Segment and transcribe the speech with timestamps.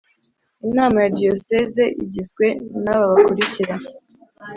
[0.67, 2.45] inama ya diyoseze igizwe
[2.83, 3.75] n aba bakurikira